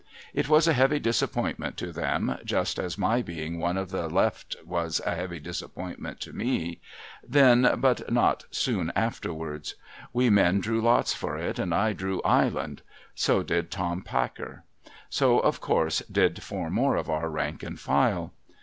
It 0.33 0.49
was 0.49 0.67
a 0.67 0.73
heavy 0.73 0.97
disappointment 0.97 1.77
to 1.77 1.91
them, 1.91 2.35
just 2.43 2.79
as 2.79 2.97
my 2.97 3.21
being 3.21 3.59
one 3.59 3.77
of 3.77 3.91
the 3.91 4.07
left 4.07 4.55
was 4.65 4.99
a 5.05 5.13
heavy 5.13 5.39
disappointment 5.39 6.19
to 6.21 6.33
me— 6.33 6.81
then, 7.37 7.75
but 7.77 8.11
not 8.11 8.45
soon 8.49 8.91
afterwards. 8.95 9.75
We 10.11 10.31
men 10.31 10.59
drew 10.59 10.81
lots 10.81 11.13
for 11.13 11.37
it, 11.37 11.59
and 11.59 11.71
I 11.71 11.93
drew' 11.93 12.19
Island.' 12.41 12.81
So 13.13 13.43
did 13.43 13.69
Tom 13.69 14.01
Packer. 14.01 14.63
So, 15.07 15.37
of 15.39 15.61
course, 15.61 15.99
did 16.11 16.41
four 16.41 16.71
more 16.71 16.95
of 16.95 17.07
our 17.07 17.29
rank 17.29 17.61
and 17.61 17.79
file. 17.79 18.33